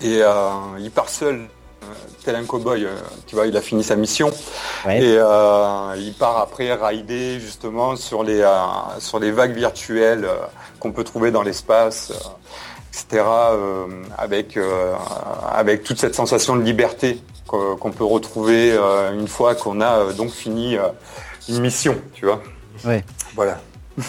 [0.00, 0.20] et
[0.78, 1.48] il part seul,
[2.24, 2.84] tel un cowboy.
[2.84, 2.94] euh,
[3.26, 4.30] tu vois, il a fini sa mission
[4.86, 5.02] Ouais.
[5.02, 8.56] et euh, il part après rider justement sur les euh,
[9.00, 10.36] sur les vagues virtuelles euh,
[10.80, 12.10] qu'on peut trouver dans l'espace.
[12.10, 12.14] euh,
[12.90, 13.22] etc.
[13.52, 14.94] euh, avec euh,
[15.52, 20.12] avec toute cette sensation de liberté qu'on peut retrouver euh, une fois qu'on a euh,
[20.12, 20.88] donc fini euh,
[21.48, 22.40] une mission, tu vois.
[22.84, 23.04] Ouais.
[23.36, 23.60] Voilà.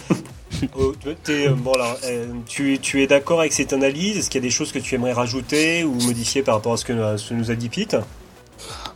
[0.78, 0.94] Oh,
[1.30, 4.18] euh, bon, alors, euh, tu, es- tu es d'accord avec cette analyse?
[4.18, 6.78] Est-ce qu'il y a des choses que tu aimerais rajouter ou modifier par rapport à
[6.78, 7.96] ce que, à ce que nous a dit Pete?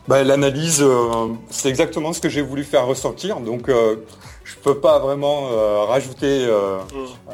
[0.07, 3.39] Bah, L'analyse, euh, c'est exactement ce que j'ai voulu faire ressentir.
[3.39, 3.95] Donc, euh,
[4.43, 6.77] je peux pas vraiment euh, rajouter euh,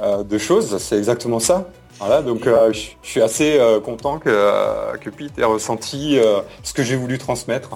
[0.01, 0.77] euh, de choses.
[0.77, 1.67] C'est exactement ça.
[1.99, 6.17] Voilà, donc euh, je suis assez euh, content que, euh, que Pete ait ressenti
[6.63, 7.71] ce que j'ai voulu transmettre.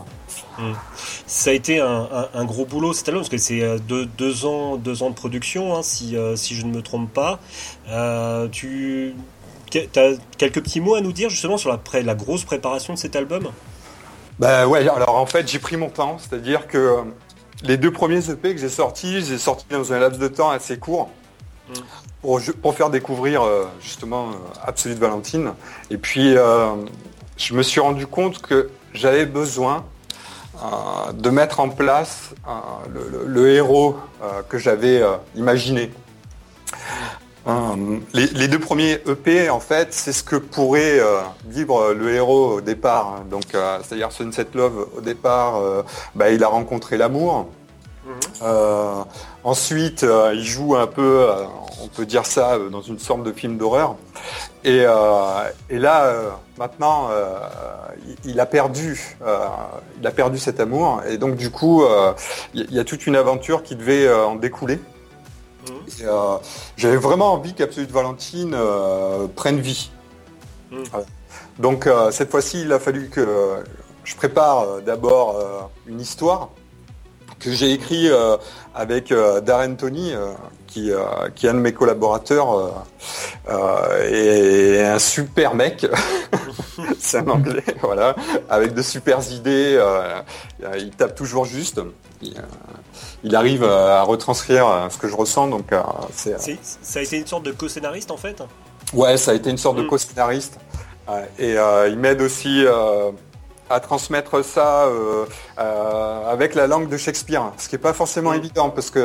[1.28, 4.46] Ça a été un, un- un gros boulot cet album parce que c'est deux, deux
[4.46, 7.40] ans, deux ans de production, hein, si, si je ne me trompe pas.
[8.52, 9.14] Tu
[9.96, 13.16] as quelques petits mots à nous dire justement sur la, la grosse préparation de cet
[13.16, 13.50] album?
[14.40, 16.98] Bah ouais, alors en fait j'ai pris mon temps, c'est-à-dire que
[17.64, 20.78] les deux premiers EP que j'ai sortis, j'ai sortis dans un laps de temps assez
[20.78, 21.10] court
[21.70, 21.74] Mm.
[22.24, 24.34] Pour, faire découvrir euh, justement euh,
[24.66, 25.54] Absolute Valentine.
[25.92, 26.70] Et puis euh,
[27.38, 29.84] je me suis rendu compte que j'avais besoin
[31.14, 32.30] de mettre en place
[32.94, 33.98] le, le- le héros
[34.50, 35.02] que j'avais
[35.36, 35.92] imaginé.
[38.14, 42.54] Les, les deux premiers EP, en fait, c'est ce que pourrait euh, vivre le héros
[42.58, 43.16] au départ.
[43.18, 43.26] hein.
[43.30, 45.84] Donc, euh, c'est-à-dire Sunset Love, au départ, euh,
[46.16, 47.48] bah, il a rencontré l'amour.
[48.42, 49.04] Euh,
[49.44, 51.28] ensuite, il joue un peu,
[51.84, 53.96] on peut dire ça, euh, dans une sorte de film d'horreur.
[54.64, 57.40] Et, euh, et là, euh, maintenant, euh,
[58.24, 59.18] il, a perdu,
[60.00, 61.02] il a perdu cet amour.
[61.08, 61.84] Et donc, du coup,
[62.54, 64.80] il y, a toute une aventure qui devait en découler.
[66.02, 66.38] Euh,
[66.76, 68.56] J'avais vraiment envie qu'Absolute Valentine
[69.36, 69.92] prenne vie.
[70.72, 70.78] Mm.
[70.78, 71.06] Ouais.
[71.60, 73.64] Donc cette fois-ci, il a fallu que
[74.04, 76.50] je prépare d'abord une histoire
[77.40, 78.38] que j'ai écrit euh,
[78.74, 80.14] avec Darren Tony,
[80.74, 81.04] qui, euh,
[81.36, 82.72] qui est un de mes collaborateurs euh,
[83.50, 85.86] euh, et un super mec.
[87.00, 88.16] C'est un anglais, voilà,
[88.50, 89.80] avec de super idées.
[90.78, 91.80] il tape toujours juste.
[92.22, 92.34] Il,
[93.24, 95.70] il arrive à retranscrire ce que je ressens, donc
[96.14, 96.36] c'est.
[96.82, 98.42] Ça a été une sorte de co-scénariste en fait?
[98.94, 99.88] Ouais, ça a été une sorte de Mm.
[99.88, 100.58] co-scénariste.
[101.38, 101.56] Et
[101.88, 102.66] il m'aide aussi
[103.74, 105.26] à transmettre ça euh,
[105.60, 108.38] euh, avec la langue de Shakespeare, ce qui n'est pas forcément Mm.
[108.38, 109.00] évident parce que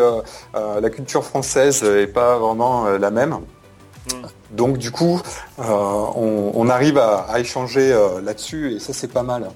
[0.55, 3.31] euh, la culture française n'est pas vraiment la même.
[3.31, 4.27] Mm.
[4.51, 5.21] Donc du coup,
[5.59, 9.51] on, on arrive à, à échanger là-dessus et ça c'est pas mal.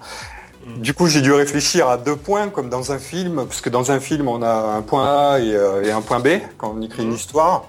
[0.66, 0.80] Mm.
[0.80, 3.90] Du coup, j'ai dû réfléchir à deux points comme dans un film, parce que dans
[3.90, 6.82] un film on a un point A et, euh, et un point B quand on
[6.82, 7.64] écrit une histoire.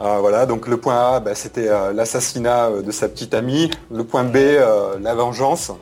[0.00, 3.70] Euh, voilà, donc le point A, bah, c'était euh, l'assassinat de sa petite amie.
[3.90, 4.36] Le point B,
[5.00, 5.72] la vengeance.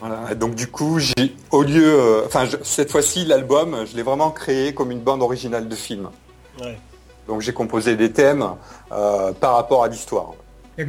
[0.00, 0.34] Voilà.
[0.34, 4.74] Donc du coup, j'ai au lieu, euh, enfin cette fois-ci, l'album, je l'ai vraiment créé
[4.74, 6.08] comme une bande originale de film.
[6.60, 6.78] Ouais.
[7.28, 8.44] Donc j'ai composé des thèmes
[8.92, 10.32] euh, par rapport à l'histoire.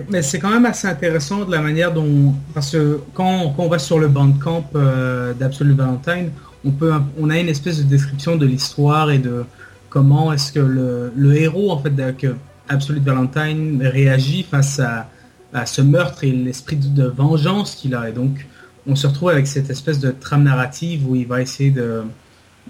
[0.10, 3.69] Mais c'est quand même assez intéressant de la manière dont, parce que quand, quand on
[3.69, 6.31] va sur le bandcamp euh, d'Absolute Valentine,
[6.65, 9.45] on peut, on a une espèce de description de l'histoire et de
[9.89, 12.36] comment est-ce que le, le héros en fait que
[12.67, 15.08] Absolute Valentine réagit face à,
[15.56, 18.10] à ce meurtre et l'esprit de, vengeance qu'il a.
[18.10, 18.46] Et donc,
[18.88, 22.04] on se retrouve avec cette espèce de trame narrative où il va essayer de,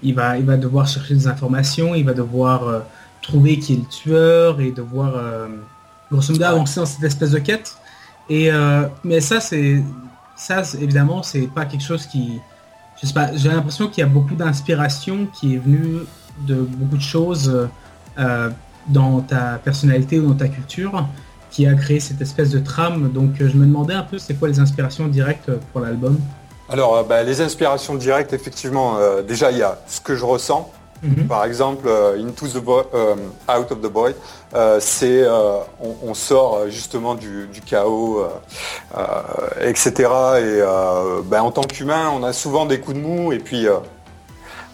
[0.02, 2.80] il va, il va devoir chercher des informations, il va devoir euh,
[3.22, 5.48] trouver qui est le tueur et devoir euh,
[6.10, 7.76] grosso modo avancer dans cette espèce de quête.
[8.28, 9.82] Et euh, mais ça c'est
[10.36, 12.40] ça évidemment c'est pas quelque chose qui
[13.00, 16.00] je sais pas j'ai l'impression qu'il y a beaucoup d'inspiration qui est venue
[16.46, 17.68] de beaucoup de choses
[18.18, 18.50] euh,
[18.88, 21.06] dans ta personnalité ou dans ta culture
[21.56, 23.10] qui a créé cette espèce de trame.
[23.10, 26.18] Donc euh, je me demandais un peu c'est quoi les inspirations directes pour l'album?
[26.68, 30.24] Alors, euh, bah, les inspirations directes, effectivement, euh, déjà il y a ce que je
[30.24, 30.70] ressens.
[31.02, 31.26] Mhm.
[31.26, 32.62] Par exemple, euh, Into the
[32.94, 33.14] euh,
[33.48, 33.90] Out of the
[34.54, 38.28] euh, c'est euh, on, on sort euh, justement du, du chaos, euh,
[38.98, 39.92] euh, etc.
[39.94, 43.66] Et euh, ben, en tant qu'humain, on a souvent des coups de mou et puis
[43.66, 43.95] euh, euh,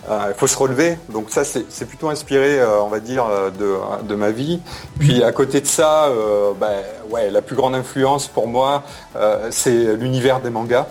[0.09, 0.99] il faut se relever.
[1.11, 4.61] Donc ça, c'est plutôt inspiré, euh, on va dire, euh, de, de ma vie.
[4.99, 8.83] Puis à côté de ça, euh, ben, ouais, la plus grande influence pour moi,
[9.17, 10.87] euh, c'est l'univers des mangas.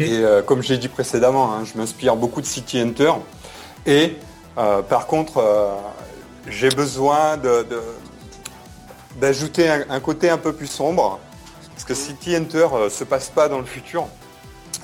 [0.00, 3.12] Et euh, comme je l'ai dit précédemment, hein, je m'inspire beaucoup de City Hunter.
[3.86, 4.16] Et
[4.56, 5.72] euh, par contre, euh,
[6.48, 7.82] j'ai besoin de- de-
[9.20, 11.18] d'ajouter un, un côté un peu plus sombre.
[11.72, 14.06] Parce que City Hunter euh, se passe pas dans le futur.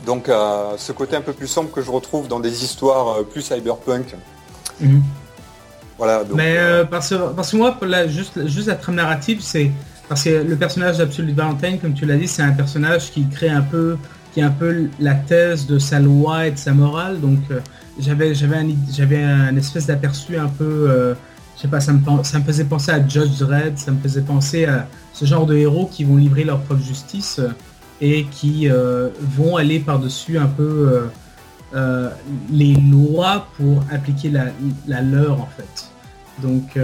[0.07, 3.23] Donc euh, ce côté un peu plus sombre que je retrouve dans des histoires euh,
[3.23, 4.15] plus cyberpunk.
[4.81, 5.03] Mhm.
[5.99, 8.95] Voilà, donc, Mais euh, parce, que, parce que moi, pour la- juste, juste la trame
[8.95, 9.71] narrative, c'est
[10.09, 13.51] parce que le personnage d'Absolute Valentine, comme tu l'as dit, c'est un personnage qui crée
[13.51, 13.99] un peu,
[14.33, 17.21] qui est un peu la thèse de sa loi et de sa morale.
[17.21, 17.61] Donc euh,
[17.99, 21.15] j'avais, j'avais un, j'avais un espèce d'aperçu un peu,
[21.57, 24.23] je sais pas, ça me, ça me faisait penser à Judge Dredd, ça me faisait
[24.23, 27.41] penser à ce genre de héros qui vont livrer leur propre justice
[28.01, 31.01] et qui euh, vont aller par-dessus un peu euh,
[31.75, 32.11] euh,
[32.51, 35.89] les lois pour appliquer la, leur en fait.
[36.43, 36.79] Donc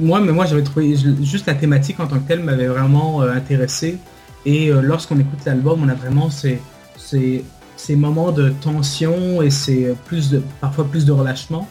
[0.00, 3.98] moi, mais moi j'avais trouvé juste la thématique en tant que telle m'avait vraiment intéressé.
[4.44, 6.60] Et lorsqu'on écoute l'album, on a vraiment ces,
[6.96, 7.44] ces,
[7.76, 11.68] ces moments de tension et c'est plus de, parfois plus de relâchement.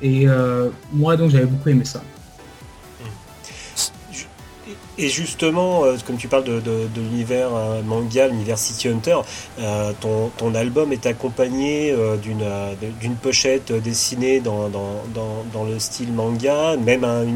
[0.00, 0.26] Et
[0.94, 2.02] moi, donc, j'avais beaucoup aimé ça.
[5.00, 6.60] Et justement, euh, comme tu parles de,
[6.96, 9.18] l'univers euh, manga, l'univers City Hunter,
[9.60, 14.68] euh, ton, album est accompagné d'une pochette dessinée dans,
[15.64, 17.26] le style manga, même un,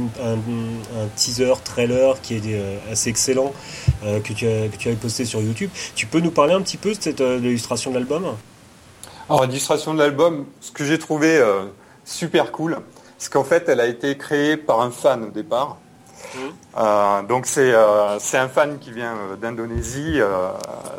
[1.15, 3.53] teaser trailer qui est assez excellent
[4.03, 5.71] que, tu as, que posté sur YouTube.
[5.95, 8.25] Tu peux nous parler un petit peu de cette illustration de l'album?
[9.29, 11.41] Alors l'illustration de l'album, ce que j'ai trouvé
[12.05, 12.79] super cool,
[13.19, 15.77] c'est qu'en fait elle a été créée par un fan au départ.
[16.79, 20.21] Euh, donc euh, c'est un fan qui vient euh, d'Indonésie.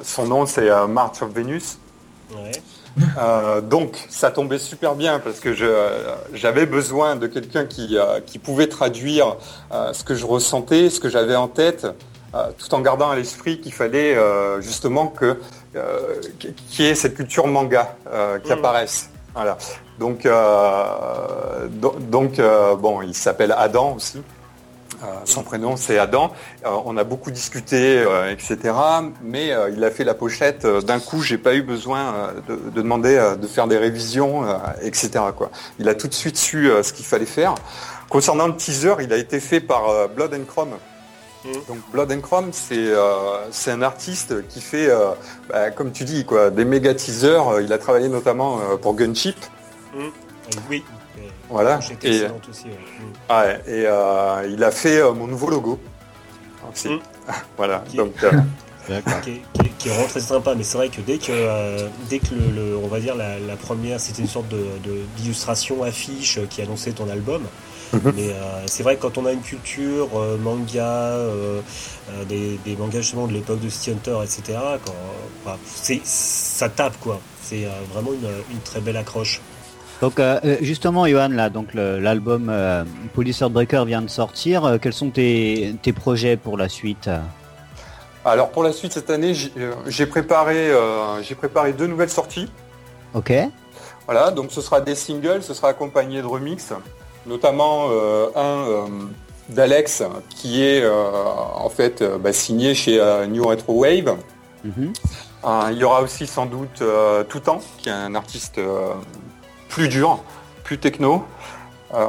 [0.04, 1.78] son nom c'est March of Venus.
[3.64, 5.54] donc ça tombait super bien parce que
[6.34, 9.38] j'avais besoin de quelqu'un qui, qui, pouvait traduire
[9.72, 11.88] ce que je ressentais, ce que j'avais en tête,
[12.58, 14.16] tout en gardant à l'esprit qu'il fallait
[14.62, 15.40] justement que
[16.38, 17.96] qu'il y ait cette culture manga
[18.44, 18.54] qui mm.
[18.54, 19.10] apparaisse.
[19.34, 19.58] Voilà.
[20.00, 20.28] Donc,
[22.12, 22.42] donc
[22.80, 24.22] bon, il s'appelle Adam aussi.
[25.04, 26.32] Euh, son prénom c'est Adam.
[26.66, 28.74] Euh, on a beaucoup discuté, euh, etc.
[29.22, 31.22] Mais il a fait la pochette d'un coup.
[31.22, 34.46] J'ai pas eu besoin de, demander de faire des révisions,
[34.82, 35.10] etc.
[35.36, 35.50] Quoi.
[35.80, 37.56] Il a tout de suite su ce qu'il fallait faire.
[38.10, 40.74] Concernant le teaser, il a été fait par Blood and Chrome.
[41.46, 41.52] Mmh.
[41.68, 44.90] Donc Blood and Chrome, c'est un artiste qui fait,
[45.50, 47.62] bah, comme tu dis, quoi, des méga teasers.
[47.62, 49.38] Il a travaillé notamment pour Gunchip.
[49.96, 50.08] Mmh.
[50.70, 50.84] Oui.
[51.50, 51.80] Voilà.
[52.04, 52.32] Et, mm.
[53.30, 55.80] ah et euh, il a fait euh, mon nouveau logo.
[57.58, 57.84] Voilà.
[57.88, 58.32] Qui, donc, euh,
[59.24, 59.42] qui,
[59.88, 63.00] est, vraiment très sympa, mais c'est vrai que dès que, dès que le, on va
[63.00, 64.66] dire la, première, c'était une sorte de,
[65.18, 67.44] d'illustration affiche qui annonçait ton album.
[67.94, 68.14] Mhm.
[68.16, 71.18] Mais c'est vrai que quand on a une culture manga,
[72.28, 77.22] des, mangas justement de l'époque de City Hunter, etc., quand, c'est, ça tape quoi.
[77.42, 79.40] C'est vraiment une, une très belle accroche.
[80.04, 84.78] Donc euh, euh, justement, Johan, là, donc l'album euh, Police Breaker vient de sortir.
[84.82, 87.10] quels sont tes, projets pour la suite?
[88.26, 89.34] Alors pour la suite cette année,
[89.88, 90.72] j'ai préparé,
[91.22, 92.50] j'ai préparé deux nouvelles sorties.
[93.14, 93.32] Ok.
[94.06, 96.74] Voilà, donc ce sera des singles, ce sera accompagné de remix,
[97.26, 97.88] notamment
[98.36, 98.90] un
[99.48, 104.18] d'Alex qui est en fait bah, signé chez New Retro Wave.
[104.66, 104.92] Mhm.
[105.72, 106.84] il y aura aussi sans doute
[107.30, 108.60] Tout Temps, qui est un artiste
[109.74, 110.24] plus dur,
[110.64, 111.26] plus techno.
[111.96, 112.06] Euh,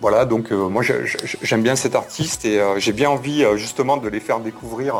[0.00, 4.08] voilà, donc euh, moi j'aime bien cet artiste et euh, j'ai bien envie justement de
[4.08, 4.96] les faire découvrir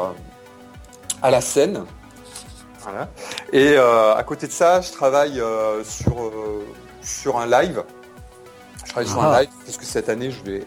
[1.21, 1.85] à la scène.
[3.53, 5.43] Et à côté de ça, je travaille
[5.85, 6.33] sur,
[7.03, 7.83] sur un live.
[8.85, 9.41] Je travaille sur un ah.
[9.41, 10.65] live puisque cette année je vais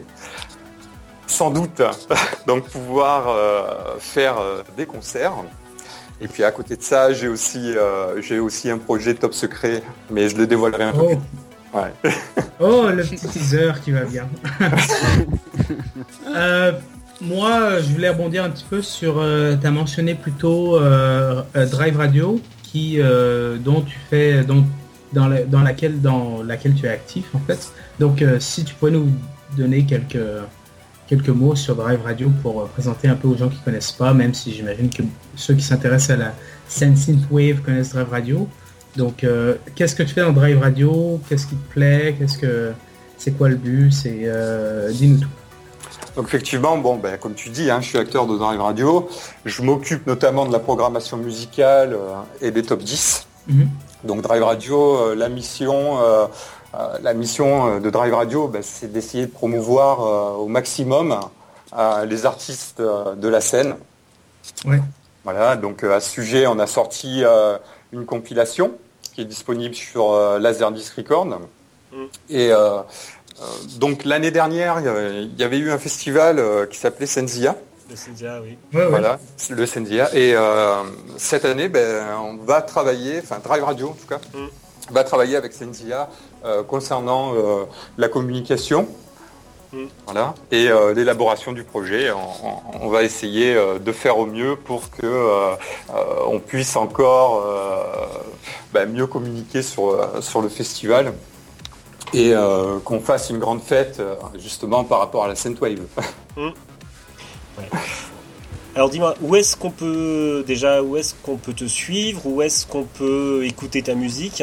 [1.26, 1.82] sans doute
[2.46, 3.34] donc pouvoir
[3.98, 4.36] faire
[4.76, 5.34] des concerts.
[6.20, 9.82] Et puis à côté de ça, j'ai aussi, euh, j'ai aussi un projet top secret,
[10.10, 11.18] mais je le dévoilerai un peu plus.
[11.74, 11.92] Ouais.
[12.60, 14.28] oh, le petit teaser qui va bien.
[16.36, 16.72] Euh,
[17.20, 22.40] moi, je voulais rebondir un petit peu sur, euh, tu as mentionné plutôt Drive Radio,
[22.62, 22.98] qui,
[23.60, 24.64] dont tu fais, dont,
[25.12, 27.72] dans, dans, laquelle, dans laquelle tu es actif en fait.
[28.00, 29.08] Donc, si tu pouvais nous
[29.56, 30.18] donner quelques
[31.06, 34.14] quelques mots sur Drive Radio pour euh, présenter un peu aux gens qui connaissent pas,
[34.14, 35.02] même si j'imagine que
[35.36, 36.34] ceux qui s'intéressent à la
[36.68, 38.48] scène Synthwave connaissent Drive Radio.
[38.96, 41.20] Donc, euh, qu'est-ce que tu fais dans Drive Radio?
[41.28, 42.16] Qu'est-ce qui te plaît?
[42.18, 42.72] Qu'est-ce que
[43.18, 43.92] c'est quoi le but?
[43.92, 45.28] C'est euh, dis-nous tout.
[46.16, 49.08] Donc effectivement, bon, ben, comme tu dis, hein, je suis acteur de Drive Radio.
[49.44, 51.96] Je m'occupe notamment de la programmation musicale
[52.40, 53.26] et des top 10.
[53.48, 53.68] Mhm.
[54.04, 55.98] Donc Drive Radio, la mission,
[57.02, 61.18] la mission euh, de Drive Radio, ben, c'est d'essayer de promouvoir euh, au maximum
[62.06, 63.74] les artistes de la scène.
[65.24, 67.24] Voilà, donc à ce sujet, on a sorti
[67.92, 68.74] une compilation
[69.12, 71.26] qui est disponible sur Laserdisc Record.
[71.26, 72.04] Mm.
[72.30, 72.52] Et
[73.80, 77.56] donc l'année dernière, il y avait eu un festival qui s'appelait Senzia.
[77.90, 78.56] Le Senzia, oui.
[78.70, 79.18] voilà,
[79.50, 80.14] le Senzia.
[80.14, 80.36] Et
[81.16, 84.46] cette année, ben, on va travailler, enfin Drive Radio en tout cas, mm
[84.90, 86.06] va travailler avec Senzia euh,
[86.66, 87.64] concernant euh,
[87.98, 88.86] la communication.
[89.72, 89.84] Mm.
[90.06, 90.34] Voilà.
[90.50, 92.10] Et euh, l'élaboration du projet,
[92.80, 95.56] on, va essayer de faire au mieux pour que
[96.26, 97.42] on puisse encore
[98.72, 101.14] bah, mieux communiquer sur, sur le festival
[102.12, 102.34] et
[102.84, 104.00] qu'on fasse une grande fête
[104.38, 105.58] justement par rapport à la Sainte
[106.36, 106.50] Mm.
[108.74, 112.66] Alors dis-moi, où est-ce qu'on peut déjà où est-ce qu'on peut te suivre, où est-ce
[112.66, 114.42] qu'on peut écouter ta musique?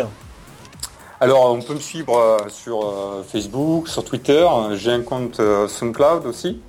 [1.21, 4.43] Alors, on peut me suivre euh, sur euh, Facebook, sur Twitter.
[4.73, 6.59] J'ai un compte euh, SoundCloud aussi.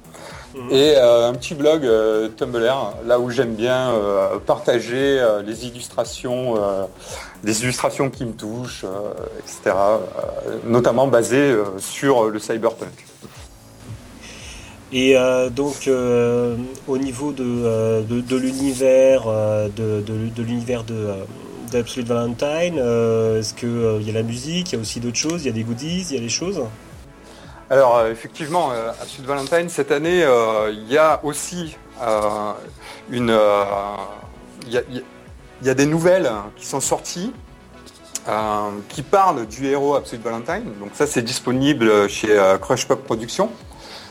[0.71, 1.89] et euh, un petit blog
[2.37, 3.95] Tumblr, là où j'aime bien
[4.45, 6.57] partager les illustrations,
[7.43, 8.85] des illustrations qui me touchent,
[9.39, 9.75] etc.
[10.67, 13.07] notamment basées sur le cyberpunk.
[14.93, 16.55] Et euh, donc euh,
[16.87, 19.25] au niveau de, de, de l'univers
[19.75, 21.09] de, de, l'univers de
[21.73, 25.01] d'Absolute Valentine, euh, est-ce que euh, il y a la musique, il y a aussi
[25.01, 26.61] d'autres choses, il y a des goodies, il y a des choses
[27.71, 32.53] Alors euh, effectivement, euh, Sud Valentine, cette année, euh, il y a aussi euh,
[33.11, 33.31] une...
[33.31, 33.65] euh,
[34.67, 37.33] Il y, a, il y des nouvelles qui sont sorties
[38.29, 40.65] euh, qui parlent du héros Absolute Valentine.
[40.81, 43.51] Donc ça, c'est disponible chez euh, Crush Pop Productions.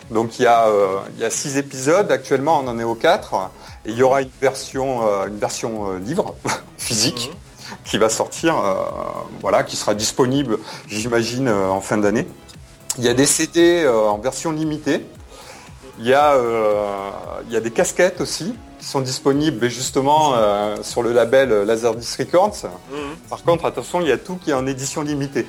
[0.09, 2.95] Donc il y, a, euh, il y a six épisodes, actuellement on en est au
[2.95, 3.49] 4,
[3.85, 6.35] et il y aura une version, euh, une version euh, livre,
[6.77, 7.31] physique,
[7.85, 8.73] qui va sortir, euh,
[9.41, 10.57] voilà, qui sera disponible,
[10.87, 12.27] j'imagine, euh, en fin d'année.
[12.97, 15.05] Il y a des CD euh, en version limitée.
[15.99, 16.73] Il y, a, euh,
[17.47, 22.17] il y a des casquettes aussi qui sont disponibles justement euh, sur le label Laserdisc
[22.19, 22.55] Records.
[23.29, 25.45] Par contre, attention, il y a tout qui est en édition limitée.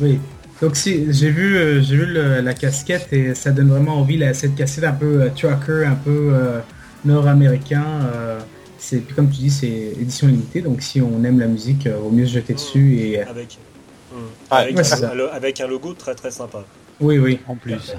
[0.00, 0.18] Oui.
[0.60, 4.18] Donc si j'ai vu, euh, j'ai vu le- la casquette et ça donne vraiment envie
[4.18, 6.58] là, cette casquette un peu euh, trucker, un peu euh,
[7.04, 7.84] nord-américain.
[8.90, 9.68] C'est puis comme tu dis, c'est
[10.00, 10.60] édition limitée.
[10.60, 13.58] Donc si on aime la musique, euh, vaut mieux se jeter dessus et euh, avec
[14.10, 14.16] Mm.
[14.50, 16.64] Ouais, avec, ouais, un, avec logo très très sympa.
[17.00, 17.38] oui, oui.
[17.46, 17.94] En plus.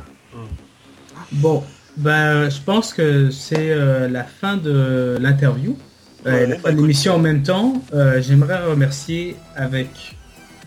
[1.32, 1.64] Bon,
[1.98, 5.78] ben je pense que c'est euh, la fin de l'interview,
[6.26, 7.82] euh, la bah, fin de l'émission en même temps.
[7.94, 10.18] Euh, J'aimerais remercier avec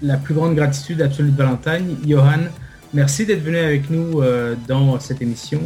[0.00, 2.44] la plus grande gratitude Absolute Valentine, Johan.
[2.94, 5.60] Merci d'être venu avec nous euh, dans cette émission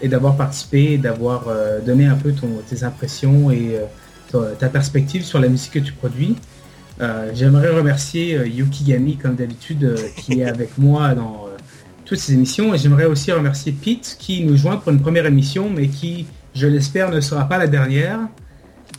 [0.00, 3.84] et d'avoir participé et d'avoir euh, donné un peu ton, tes impressions et euh,
[4.42, 6.36] ta, ta perspective sur la musique que tu produis.
[7.00, 11.56] Euh, J'aimerais remercier euh, Yukigami comme d'habitude euh, qui est avec moi dans euh,
[12.04, 15.70] toutes ces émissions et j'aimerais aussi remercier Pete qui nous joint pour une première émission
[15.74, 18.20] mais qui, je l'espère, ne sera pas la dernière.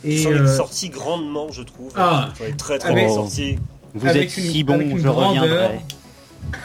[0.04, 1.90] Et euh, sorti grandement, je trouve.
[1.96, 2.28] Ah.
[2.58, 3.56] Très très Avec- bien sorti.
[3.94, 5.42] Vous Avec êtes une- si bon, je grandeur.
[5.42, 5.80] reviendrai.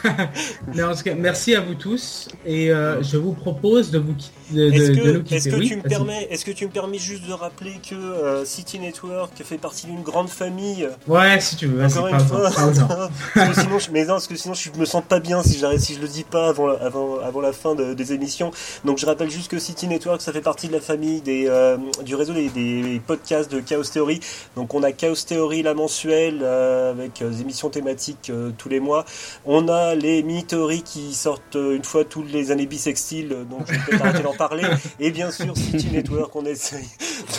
[0.74, 4.14] mais en tout cas, merci à vous tous et euh, je vous propose de vous
[4.52, 5.36] de, nous quitter.
[5.36, 7.94] est-ce que Oui, tu me permets, est-ce que tu me permets juste de rappeler que
[7.94, 10.88] euh, City Network fait partie d'une grande famille?
[11.08, 12.50] Ouais, si tu veux, Encore une fois.
[12.50, 13.08] parle-en.
[13.34, 15.58] parce que sinon, je, mais non, parce que sinon je me sens pas bien si,
[15.58, 18.50] j'arrête- si je le dis pas avant, la- avant, avant la fin de- des émissions.
[18.84, 21.76] Donc je rappelle juste que City Network, ça fait partie de la famille des, euh,
[22.04, 24.20] du réseau des, des podcasts de Chaos Theory.
[24.56, 28.80] Donc on a Chaos Theory la mensuelle euh, avec des émissions thématiques euh, tous les
[28.80, 29.04] mois.
[29.46, 33.44] On a les mini théories qui sortent euh, une fois toutes les années bissextiles, euh,
[33.44, 34.64] donc je vais peut-être arrêter d'en parler.
[35.00, 36.88] Et bien sûr City Network, on essaye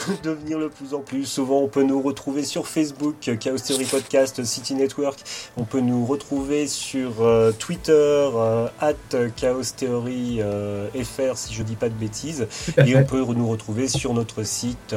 [0.07, 1.25] de devenir le plus en plus.
[1.25, 5.19] Souvent on peut nous retrouver sur Facebook, Chaos Theory Podcast, City Network.
[5.57, 8.93] On peut nous retrouver sur euh, Twitter, euh, at
[9.35, 12.47] Chaos Theory euh, FR si je dis pas de bêtises.
[12.85, 14.95] Et on peut nous retrouver sur notre site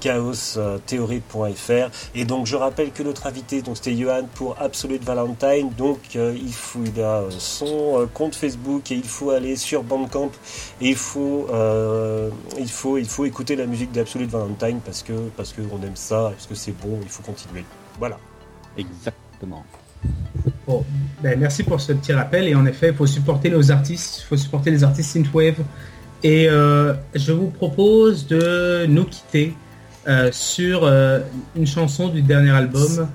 [0.00, 1.90] chaostheory.fr.
[2.14, 5.70] Et donc je rappelle que notre invité, donc c'était Johan pour Absolute Valentine.
[5.76, 9.82] Donc il, faut, il a euh, son euh, compte Facebook et il faut aller sur
[9.82, 10.30] Bandcamp
[10.80, 15.12] et il faut, euh, il faut, il faut écouter la musique d'Absolute Valentine parce que
[15.36, 17.64] parce que on aime ça, parce que c'est bon, il faut continuer.
[17.98, 18.18] Voilà.
[18.76, 19.64] Exactement.
[20.66, 20.84] Bon,
[21.22, 22.46] ben, merci pour ce petit rappel.
[22.48, 25.56] Et en effet, il faut supporter nos artistes, il faut supporter les artistes synthwave.
[26.22, 29.54] Et euh, je vous propose de nous quitter
[30.08, 31.20] euh, sur euh,
[31.54, 33.08] une chanson du dernier album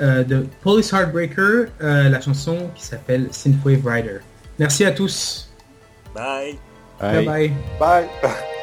[0.00, 4.18] euh, de Police Heartbreaker, euh, la chanson qui s'appelle Synthwave Rider.
[4.58, 5.50] Merci à tous.
[6.14, 6.58] Bye.
[7.00, 7.52] Bye bye.
[7.78, 8.08] Bye